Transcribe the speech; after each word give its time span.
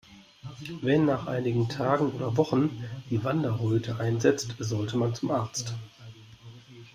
Wenn 0.81 1.05
nach 1.05 1.27
einigen 1.27 1.69
Tagen 1.69 2.09
oder 2.13 2.35
Wochen 2.35 2.83
die 3.11 3.23
Wanderröte 3.23 3.99
einsetzt, 3.99 4.55
sollte 4.57 4.97
man 4.97 5.13
zum 5.13 5.29
Arzt. 5.29 5.75